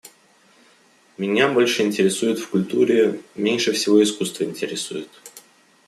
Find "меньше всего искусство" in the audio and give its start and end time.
3.35-4.43